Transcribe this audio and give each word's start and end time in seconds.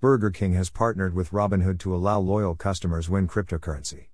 Burger 0.00 0.30
King 0.30 0.52
has 0.52 0.70
partnered 0.70 1.12
with 1.12 1.32
Robinhood 1.32 1.80
to 1.80 1.92
allow 1.92 2.20
loyal 2.20 2.54
customers 2.54 3.10
win 3.10 3.26
cryptocurrency. 3.26 4.06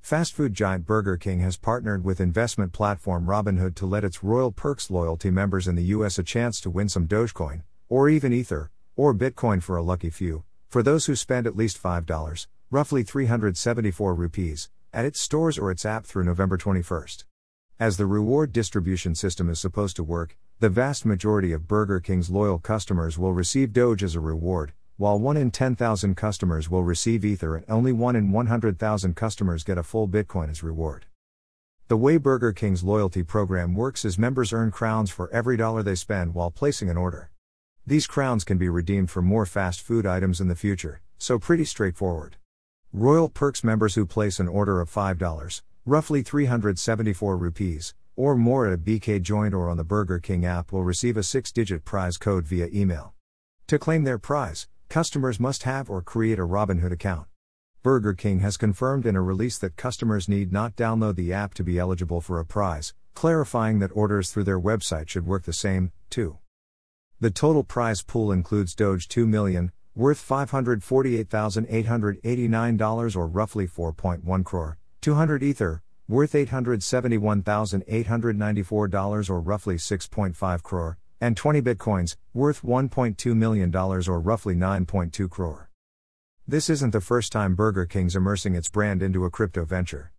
Fast 0.00 0.32
food 0.32 0.54
giant 0.54 0.86
Burger 0.86 1.18
King 1.18 1.40
has 1.40 1.58
partnered 1.58 2.02
with 2.02 2.18
investment 2.18 2.72
platform 2.72 3.26
Robinhood 3.26 3.74
to 3.74 3.84
let 3.84 4.04
its 4.04 4.24
Royal 4.24 4.50
Perks 4.50 4.90
loyalty 4.90 5.30
members 5.30 5.68
in 5.68 5.74
the 5.74 5.92
US 5.96 6.18
a 6.18 6.22
chance 6.22 6.62
to 6.62 6.70
win 6.70 6.88
some 6.88 7.06
Dogecoin, 7.06 7.62
or 7.90 8.08
even 8.08 8.32
Ether, 8.32 8.70
or 8.96 9.14
Bitcoin 9.14 9.62
for 9.62 9.76
a 9.76 9.82
lucky 9.82 10.08
few, 10.08 10.44
for 10.70 10.82
those 10.82 11.04
who 11.04 11.14
spend 11.14 11.46
at 11.46 11.58
least 11.58 11.82
$5, 11.82 12.46
roughly 12.70 13.02
374 13.02 14.14
rupees, 14.14 14.70
at 14.94 15.04
its 15.04 15.20
stores 15.20 15.58
or 15.58 15.70
its 15.70 15.84
app 15.84 16.06
through 16.06 16.24
November 16.24 16.56
21st. 16.56 17.24
As 17.78 17.98
the 17.98 18.06
reward 18.06 18.50
distribution 18.50 19.14
system 19.14 19.50
is 19.50 19.60
supposed 19.60 19.96
to 19.96 20.04
work, 20.04 20.38
the 20.60 20.70
vast 20.70 21.04
majority 21.04 21.52
of 21.52 21.68
Burger 21.68 22.00
King's 22.00 22.30
loyal 22.30 22.58
customers 22.58 23.18
will 23.18 23.34
receive 23.34 23.74
Doge 23.74 24.02
as 24.02 24.14
a 24.14 24.20
reward, 24.20 24.72
while 25.02 25.18
1 25.18 25.36
in 25.36 25.50
10,000 25.50 26.14
customers 26.14 26.70
will 26.70 26.84
receive 26.84 27.24
Ether 27.24 27.56
and 27.56 27.64
only 27.68 27.90
1 27.90 28.14
in 28.14 28.30
100,000 28.30 29.16
customers 29.16 29.64
get 29.64 29.76
a 29.76 29.82
full 29.82 30.06
Bitcoin 30.06 30.48
as 30.48 30.62
reward. 30.62 31.06
The 31.88 31.96
way 31.96 32.18
Burger 32.18 32.52
King's 32.52 32.84
loyalty 32.84 33.24
program 33.24 33.74
works 33.74 34.04
is 34.04 34.16
members 34.16 34.52
earn 34.52 34.70
crowns 34.70 35.10
for 35.10 35.28
every 35.32 35.56
dollar 35.56 35.82
they 35.82 35.96
spend 35.96 36.34
while 36.34 36.52
placing 36.52 36.88
an 36.88 36.96
order. 36.96 37.32
These 37.84 38.06
crowns 38.06 38.44
can 38.44 38.58
be 38.58 38.68
redeemed 38.68 39.10
for 39.10 39.22
more 39.22 39.44
fast 39.44 39.80
food 39.80 40.06
items 40.06 40.40
in 40.40 40.46
the 40.46 40.54
future, 40.54 41.02
so 41.18 41.36
pretty 41.36 41.64
straightforward. 41.64 42.36
Royal 42.92 43.28
Perks 43.28 43.64
members 43.64 43.96
who 43.96 44.06
place 44.06 44.38
an 44.38 44.46
order 44.46 44.80
of 44.80 44.88
$5, 44.88 45.62
roughly 45.84 46.22
374 46.22 47.36
rupees, 47.36 47.92
or 48.14 48.36
more 48.36 48.68
at 48.68 48.72
a 48.72 48.78
BK 48.78 49.20
joint 49.20 49.52
or 49.52 49.68
on 49.68 49.78
the 49.78 49.82
Burger 49.82 50.20
King 50.20 50.46
app 50.46 50.70
will 50.70 50.84
receive 50.84 51.16
a 51.16 51.24
six 51.24 51.50
digit 51.50 51.84
prize 51.84 52.16
code 52.18 52.46
via 52.46 52.68
email. 52.72 53.14
To 53.66 53.78
claim 53.80 54.04
their 54.04 54.18
prize, 54.18 54.68
customers 54.92 55.40
must 55.40 55.62
have 55.62 55.88
or 55.88 56.02
create 56.02 56.38
a 56.38 56.42
Robinhood 56.42 56.92
account. 56.92 57.26
Burger 57.82 58.12
King 58.12 58.40
has 58.40 58.58
confirmed 58.58 59.06
in 59.06 59.16
a 59.16 59.22
release 59.22 59.56
that 59.56 59.74
customers 59.74 60.28
need 60.28 60.52
not 60.52 60.76
download 60.76 61.16
the 61.16 61.32
app 61.32 61.54
to 61.54 61.64
be 61.64 61.78
eligible 61.78 62.20
for 62.20 62.38
a 62.38 62.44
prize, 62.44 62.92
clarifying 63.14 63.78
that 63.78 63.90
orders 63.94 64.30
through 64.30 64.44
their 64.44 64.60
website 64.60 65.08
should 65.08 65.24
work 65.24 65.44
the 65.44 65.52
same, 65.54 65.92
too. 66.10 66.36
The 67.20 67.30
total 67.30 67.64
prize 67.64 68.02
pool 68.02 68.32
includes 68.32 68.74
Doge 68.74 69.08
2 69.08 69.26
million, 69.26 69.72
worth 69.94 70.22
$548,889 70.28 73.16
or 73.16 73.26
roughly 73.26 73.66
4.1 73.66 74.44
crore, 74.44 74.76
200 75.00 75.42
Ether, 75.42 75.82
worth 76.06 76.34
$871,894 76.34 79.30
or 79.30 79.40
roughly 79.40 79.76
6.5 79.76 80.62
crore, 80.62 80.98
and 81.22 81.36
20 81.36 81.62
Bitcoins, 81.62 82.16
worth 82.34 82.62
$1.2 82.62 83.36
million 83.36 83.74
or 83.76 84.20
roughly 84.20 84.56
9.2 84.56 85.30
crore. 85.30 85.70
This 86.48 86.68
isn't 86.68 86.90
the 86.90 87.00
first 87.00 87.30
time 87.30 87.54
Burger 87.54 87.86
King's 87.86 88.16
immersing 88.16 88.56
its 88.56 88.68
brand 88.68 89.04
into 89.04 89.24
a 89.24 89.30
crypto 89.30 89.64
venture. 89.64 90.10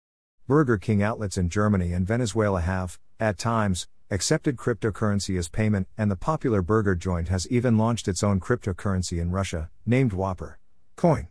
Burger 0.48 0.78
King 0.78 1.04
outlets 1.04 1.38
in 1.38 1.50
Germany 1.50 1.92
and 1.92 2.08
Venezuela 2.08 2.62
have, 2.62 3.00
at 3.20 3.38
times, 3.38 3.90
accepted 4.10 4.56
cryptocurrency 4.56 5.38
as 5.38 5.50
payment, 5.50 5.90
and 5.98 6.10
the 6.10 6.16
popular 6.16 6.62
burger 6.62 6.95
joint 6.95 7.28
has 7.28 7.50
even 7.50 7.78
launched 7.78 8.08
its 8.08 8.23
own 8.23 8.40
cryptocurrency 8.40 9.20
in 9.20 9.30
Russia, 9.30 9.70
named 9.86 10.14
Whopper 10.14 10.58
Coin. 10.95 11.28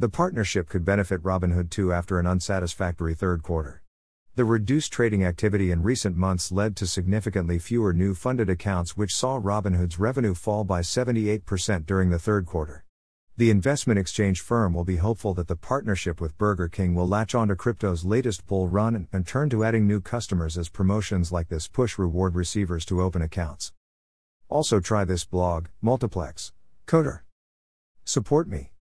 The 0.00 0.08
partnership 0.08 0.68
could 0.68 0.84
benefit 0.84 1.22
Robinhood 1.22 1.70
too 1.70 1.92
after 1.92 2.18
an 2.18 2.26
unsatisfactory 2.26 3.14
third 3.14 3.44
quarter. 3.44 3.82
The 4.40 4.46
reduced 4.46 4.90
trading 4.90 5.22
activity 5.22 5.70
in 5.70 5.82
recent 5.82 6.16
months 6.16 6.50
led 6.50 6.74
to 6.76 6.86
significantly 6.86 7.58
fewer 7.58 7.92
new 7.92 8.14
funded 8.14 8.48
accounts, 8.48 8.96
which 8.96 9.14
saw 9.14 9.38
Robinhood's 9.38 9.98
revenue 9.98 10.32
fall 10.32 10.64
by 10.64 10.80
78% 10.80 11.84
during 11.84 12.08
the 12.08 12.18
third 12.18 12.46
quarter. 12.46 12.86
The 13.36 13.50
investment 13.50 13.98
exchange 13.98 14.40
firm 14.40 14.72
will 14.72 14.86
be 14.86 14.96
hopeful 14.96 15.34
that 15.34 15.46
the 15.46 15.56
partnership 15.56 16.22
with 16.22 16.38
Burger 16.38 16.68
King 16.68 16.94
will 16.94 17.06
latch 17.06 17.34
on 17.34 17.48
to 17.48 17.54
crypto's 17.54 18.06
latest 18.06 18.46
bull 18.46 18.66
run 18.66 18.94
and, 18.94 19.08
and 19.12 19.26
turn 19.26 19.50
to 19.50 19.62
adding 19.62 19.86
new 19.86 20.00
customers 20.00 20.56
as 20.56 20.70
promotions 20.70 21.30
like 21.30 21.50
this 21.50 21.68
push 21.68 21.98
reward 21.98 22.34
receivers 22.34 22.86
to 22.86 23.02
open 23.02 23.20
accounts. 23.20 23.74
Also, 24.48 24.80
try 24.80 25.04
this 25.04 25.26
blog, 25.26 25.66
Multiplex. 25.82 26.54
Coder. 26.86 27.20
Support 28.06 28.48
me. 28.48 28.72